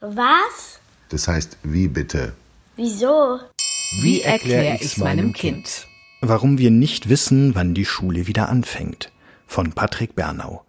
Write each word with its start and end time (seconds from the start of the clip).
Was? 0.00 0.80
Das 1.10 1.28
heißt, 1.28 1.58
wie 1.62 1.86
bitte? 1.86 2.32
Wieso? 2.76 3.38
Wie 4.00 4.22
erkläre 4.22 4.78
ich's 4.80 4.96
meinem 4.96 5.34
Kind? 5.34 5.86
Warum 6.22 6.56
wir 6.56 6.70
nicht 6.70 7.10
wissen, 7.10 7.54
wann 7.54 7.74
die 7.74 7.84
Schule 7.84 8.26
wieder 8.26 8.48
anfängt. 8.48 9.12
Von 9.46 9.72
Patrick 9.72 10.14
Bernau. 10.14 10.64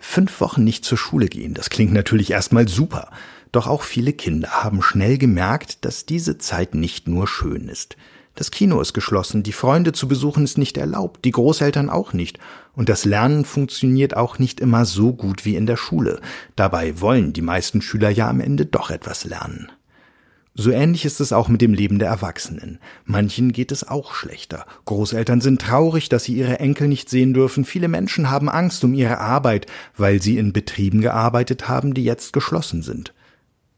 Fünf 0.00 0.40
Wochen 0.40 0.64
nicht 0.64 0.84
zur 0.84 0.98
Schule 0.98 1.28
gehen, 1.28 1.54
das 1.54 1.70
klingt 1.70 1.92
natürlich 1.92 2.32
erstmal 2.32 2.66
super. 2.66 3.10
Doch 3.52 3.68
auch 3.68 3.82
viele 3.82 4.12
Kinder 4.12 4.50
haben 4.50 4.82
schnell 4.82 5.18
gemerkt, 5.18 5.84
dass 5.84 6.04
diese 6.04 6.38
Zeit 6.38 6.74
nicht 6.74 7.06
nur 7.06 7.28
schön 7.28 7.68
ist. 7.68 7.96
Das 8.38 8.52
Kino 8.52 8.80
ist 8.80 8.92
geschlossen, 8.92 9.42
die 9.42 9.50
Freunde 9.50 9.90
zu 9.90 10.06
besuchen 10.06 10.44
ist 10.44 10.58
nicht 10.58 10.76
erlaubt, 10.76 11.24
die 11.24 11.32
Großeltern 11.32 11.90
auch 11.90 12.12
nicht, 12.12 12.38
und 12.72 12.88
das 12.88 13.04
Lernen 13.04 13.44
funktioniert 13.44 14.16
auch 14.16 14.38
nicht 14.38 14.60
immer 14.60 14.84
so 14.84 15.12
gut 15.12 15.44
wie 15.44 15.56
in 15.56 15.66
der 15.66 15.76
Schule. 15.76 16.20
Dabei 16.54 17.00
wollen 17.00 17.32
die 17.32 17.42
meisten 17.42 17.82
Schüler 17.82 18.10
ja 18.10 18.28
am 18.28 18.38
Ende 18.38 18.64
doch 18.64 18.92
etwas 18.92 19.24
lernen. 19.24 19.72
So 20.54 20.70
ähnlich 20.70 21.04
ist 21.04 21.18
es 21.18 21.32
auch 21.32 21.48
mit 21.48 21.60
dem 21.60 21.74
Leben 21.74 21.98
der 21.98 22.10
Erwachsenen. 22.10 22.78
Manchen 23.04 23.50
geht 23.50 23.72
es 23.72 23.88
auch 23.88 24.14
schlechter. 24.14 24.66
Großeltern 24.84 25.40
sind 25.40 25.60
traurig, 25.60 26.08
dass 26.08 26.22
sie 26.22 26.34
ihre 26.34 26.60
Enkel 26.60 26.86
nicht 26.86 27.10
sehen 27.10 27.34
dürfen. 27.34 27.64
Viele 27.64 27.88
Menschen 27.88 28.30
haben 28.30 28.48
Angst 28.48 28.84
um 28.84 28.94
ihre 28.94 29.18
Arbeit, 29.18 29.66
weil 29.96 30.22
sie 30.22 30.38
in 30.38 30.52
Betrieben 30.52 31.00
gearbeitet 31.00 31.68
haben, 31.68 31.92
die 31.92 32.04
jetzt 32.04 32.32
geschlossen 32.32 32.82
sind. 32.82 33.12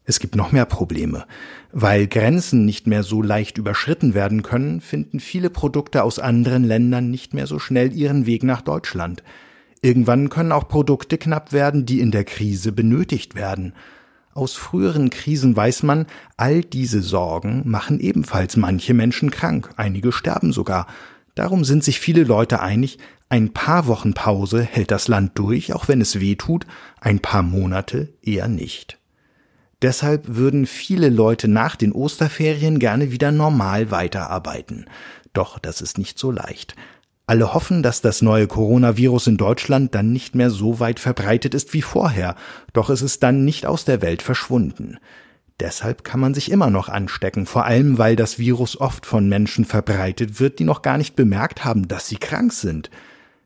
Es 0.03 0.19
gibt 0.19 0.35
noch 0.35 0.51
mehr 0.51 0.65
Probleme. 0.65 1.25
Weil 1.71 2.07
Grenzen 2.07 2.65
nicht 2.65 2.87
mehr 2.87 3.03
so 3.03 3.21
leicht 3.21 3.57
überschritten 3.57 4.13
werden 4.13 4.41
können, 4.43 4.81
finden 4.81 5.19
viele 5.19 5.49
Produkte 5.49 6.03
aus 6.03 6.19
anderen 6.19 6.63
Ländern 6.63 7.11
nicht 7.11 7.33
mehr 7.33 7.47
so 7.47 7.59
schnell 7.59 7.93
ihren 7.93 8.25
Weg 8.25 8.43
nach 8.43 8.61
Deutschland. 8.61 9.23
Irgendwann 9.81 10.29
können 10.29 10.51
auch 10.51 10.67
Produkte 10.67 11.17
knapp 11.17 11.53
werden, 11.53 11.85
die 11.85 11.99
in 11.99 12.11
der 12.11 12.23
Krise 12.23 12.71
benötigt 12.71 13.35
werden. 13.35 13.73
Aus 14.33 14.53
früheren 14.53 15.09
Krisen 15.09 15.55
weiß 15.55 15.83
man, 15.83 16.05
all 16.37 16.61
diese 16.61 17.01
Sorgen 17.01 17.63
machen 17.65 17.99
ebenfalls 17.99 18.57
manche 18.57 18.93
Menschen 18.93 19.29
krank, 19.29 19.69
einige 19.75 20.11
sterben 20.11 20.53
sogar. 20.53 20.87
Darum 21.35 21.63
sind 21.63 21.83
sich 21.83 21.99
viele 21.99 22.23
Leute 22.23 22.61
einig, 22.61 22.97
ein 23.29 23.53
paar 23.53 23.87
Wochen 23.87 24.13
Pause 24.13 24.61
hält 24.61 24.91
das 24.91 25.07
Land 25.07 25.31
durch, 25.35 25.73
auch 25.73 25.87
wenn 25.87 26.01
es 26.01 26.19
weh 26.19 26.35
tut, 26.35 26.65
ein 26.99 27.19
paar 27.19 27.43
Monate 27.43 28.13
eher 28.21 28.47
nicht. 28.47 29.00
Deshalb 29.81 30.35
würden 30.35 30.67
viele 30.67 31.09
Leute 31.09 31.47
nach 31.47 31.75
den 31.75 31.91
Osterferien 31.91 32.77
gerne 32.77 33.11
wieder 33.11 33.31
normal 33.31 33.89
weiterarbeiten. 33.89 34.85
Doch 35.33 35.57
das 35.57 35.81
ist 35.81 35.97
nicht 35.97 36.19
so 36.19 36.29
leicht. 36.31 36.75
Alle 37.25 37.53
hoffen, 37.53 37.81
dass 37.81 38.01
das 38.01 38.21
neue 38.21 38.47
Coronavirus 38.47 39.27
in 39.27 39.37
Deutschland 39.37 39.95
dann 39.95 40.11
nicht 40.11 40.35
mehr 40.35 40.49
so 40.49 40.79
weit 40.79 40.99
verbreitet 40.99 41.53
ist 41.53 41.73
wie 41.73 41.81
vorher, 41.81 42.35
doch 42.73 42.89
es 42.89 43.01
ist 43.01 43.23
dann 43.23 43.45
nicht 43.45 43.65
aus 43.65 43.85
der 43.85 44.01
Welt 44.01 44.21
verschwunden. 44.21 44.97
Deshalb 45.61 46.03
kann 46.03 46.19
man 46.19 46.33
sich 46.33 46.51
immer 46.51 46.69
noch 46.69 46.89
anstecken, 46.89 47.45
vor 47.45 47.65
allem 47.65 47.97
weil 47.97 48.15
das 48.15 48.39
Virus 48.39 48.81
oft 48.81 49.05
von 49.05 49.29
Menschen 49.29 49.63
verbreitet 49.63 50.39
wird, 50.39 50.59
die 50.59 50.63
noch 50.63 50.81
gar 50.81 50.97
nicht 50.97 51.15
bemerkt 51.15 51.63
haben, 51.63 51.87
dass 51.87 52.07
sie 52.07 52.17
krank 52.17 52.51
sind. 52.51 52.89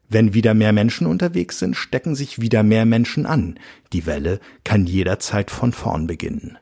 Wenn 0.07 0.33
wieder 0.33 0.53
mehr 0.53 0.71
Menschen 0.71 1.07
unterwegs 1.07 1.59
sind, 1.59 1.75
stecken 1.75 2.15
sich 2.15 2.39
wieder 2.39 2.63
mehr 2.63 2.85
Menschen 2.85 3.25
an. 3.25 3.59
Die 3.91 4.05
Welle 4.05 4.39
kann 4.63 4.85
jederzeit 4.85 5.49
von 5.49 5.71
vorn 5.71 6.07
beginnen. 6.07 6.57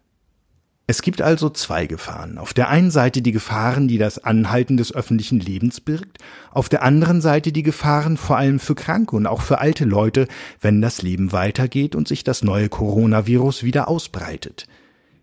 Es 0.86 1.02
gibt 1.02 1.22
also 1.22 1.50
zwei 1.50 1.86
Gefahren. 1.86 2.38
Auf 2.38 2.54
der 2.54 2.70
einen 2.70 2.92
Seite 2.92 3.22
die 3.22 3.32
Gefahren, 3.32 3.88
die 3.88 3.98
das 3.98 4.20
Anhalten 4.20 4.76
des 4.76 4.94
öffentlichen 4.94 5.40
Lebens 5.40 5.80
birgt, 5.80 6.18
auf 6.52 6.68
der 6.68 6.84
anderen 6.84 7.22
Seite 7.22 7.54
die 7.54 7.64
Gefahren 7.64 8.18
vor 8.18 8.38
allem 8.38 8.60
für 8.60 8.76
Kranke 8.76 9.16
und 9.16 9.26
auch 9.26 9.42
für 9.42 9.60
alte 9.60 9.86
Leute, 9.86 10.28
wenn 10.60 10.82
das 10.82 11.02
Leben 11.02 11.32
weitergeht 11.32 11.96
und 11.96 12.10
sich 12.10 12.26
das 12.26 12.44
neue 12.44 12.68
Coronavirus 12.68 13.64
wieder 13.64 13.88
ausbreitet. 13.88 14.68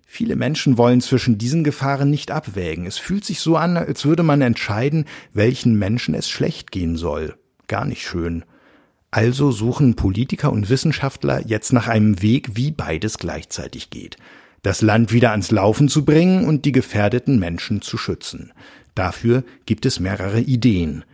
Viele 0.07 0.34
Menschen 0.34 0.79
wollen 0.79 1.03
zwischen 1.03 1.37
diesen 1.37 1.62
Gefahren 1.62 2.11
nicht 2.11 2.31
abwägen. 2.31 2.87
Es 2.87 2.99
fühlt 2.99 3.25
sich 3.25 3.41
so 3.41 3.57
an, 3.57 3.77
als 3.77 4.07
würde 4.07 4.23
man 4.23 4.41
entscheiden, 4.41 5.05
welchen 5.34 5.79
Menschen 5.79 6.15
es 6.15 6.29
schlecht 6.29 6.73
gehen 6.73 6.97
soll 6.97 7.34
gar 7.70 7.86
nicht 7.86 8.03
schön. 8.03 8.44
Also 9.10 9.50
suchen 9.50 9.97
Politiker 9.97 10.53
und 10.53 10.69
Wissenschaftler 10.69 11.47
jetzt 11.47 11.72
nach 11.72 11.88
einem 11.88 12.20
Weg, 12.20 12.50
wie 12.54 12.70
beides 12.70 13.16
gleichzeitig 13.16 13.88
geht. 13.88 14.19
Das 14.62 14.82
Land 14.82 15.12
wieder 15.12 15.31
ans 15.31 15.50
Laufen 15.50 15.88
zu 15.88 16.04
bringen 16.04 16.44
und 16.47 16.66
die 16.66 16.72
gefährdeten 16.72 17.38
Menschen 17.38 17.81
zu 17.81 17.97
schützen. 17.97 18.53
Dafür 18.94 19.42
gibt 19.64 19.86
es 19.86 20.00
mehrere 20.00 20.41
Ideen. 20.41 21.04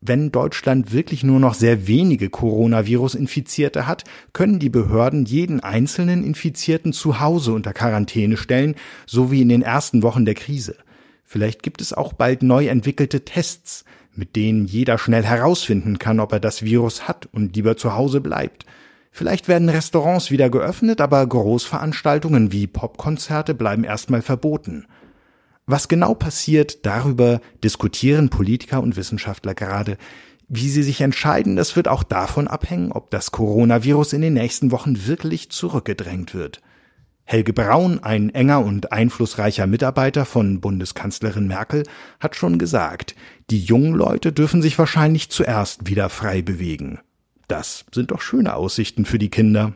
Wenn 0.00 0.30
Deutschland 0.30 0.92
wirklich 0.92 1.24
nur 1.24 1.40
noch 1.40 1.54
sehr 1.54 1.88
wenige 1.88 2.28
Coronavirus-Infizierte 2.28 3.86
hat, 3.86 4.04
können 4.34 4.58
die 4.58 4.68
Behörden 4.68 5.24
jeden 5.24 5.60
einzelnen 5.60 6.22
Infizierten 6.22 6.92
zu 6.92 7.20
Hause 7.20 7.54
unter 7.54 7.72
Quarantäne 7.72 8.36
stellen, 8.36 8.74
so 9.06 9.30
wie 9.30 9.40
in 9.40 9.48
den 9.48 9.62
ersten 9.62 10.02
Wochen 10.02 10.26
der 10.26 10.34
Krise. 10.34 10.76
Vielleicht 11.24 11.62
gibt 11.62 11.80
es 11.80 11.94
auch 11.94 12.12
bald 12.12 12.42
neu 12.42 12.66
entwickelte 12.66 13.24
Tests, 13.24 13.84
mit 14.16 14.36
denen 14.36 14.64
jeder 14.66 14.98
schnell 14.98 15.24
herausfinden 15.24 15.98
kann, 15.98 16.20
ob 16.20 16.32
er 16.32 16.40
das 16.40 16.62
Virus 16.62 17.08
hat 17.08 17.26
und 17.32 17.56
lieber 17.56 17.76
zu 17.76 17.94
Hause 17.94 18.20
bleibt. 18.20 18.64
Vielleicht 19.10 19.46
werden 19.46 19.68
Restaurants 19.68 20.30
wieder 20.30 20.50
geöffnet, 20.50 21.00
aber 21.00 21.24
Großveranstaltungen 21.24 22.50
wie 22.50 22.66
Popkonzerte 22.66 23.54
bleiben 23.54 23.84
erstmal 23.84 24.22
verboten. 24.22 24.86
Was 25.66 25.88
genau 25.88 26.14
passiert, 26.14 26.84
darüber 26.84 27.40
diskutieren 27.62 28.28
Politiker 28.28 28.82
und 28.82 28.96
Wissenschaftler 28.96 29.54
gerade. 29.54 29.98
Wie 30.48 30.68
sie 30.68 30.82
sich 30.82 31.00
entscheiden, 31.00 31.56
das 31.56 31.76
wird 31.76 31.88
auch 31.88 32.02
davon 32.02 32.48
abhängen, 32.48 32.92
ob 32.92 33.10
das 33.10 33.30
Coronavirus 33.30 34.12
in 34.12 34.20
den 34.20 34.34
nächsten 34.34 34.72
Wochen 34.72 35.06
wirklich 35.06 35.50
zurückgedrängt 35.50 36.34
wird. 36.34 36.60
Helge 37.24 37.54
Braun, 37.54 38.00
ein 38.02 38.30
enger 38.34 38.62
und 38.64 38.92
einflussreicher 38.92 39.66
Mitarbeiter 39.66 40.26
von 40.26 40.60
Bundeskanzlerin 40.60 41.46
Merkel, 41.46 41.84
hat 42.20 42.36
schon 42.36 42.58
gesagt, 42.58 43.14
die 43.50 43.60
jungen 43.60 43.94
Leute 43.94 44.32
dürfen 44.32 44.60
sich 44.60 44.78
wahrscheinlich 44.78 45.30
zuerst 45.30 45.88
wieder 45.88 46.10
frei 46.10 46.42
bewegen. 46.42 47.00
Das 47.48 47.86
sind 47.92 48.10
doch 48.10 48.20
schöne 48.20 48.54
Aussichten 48.54 49.04
für 49.06 49.18
die 49.18 49.30
Kinder. 49.30 49.72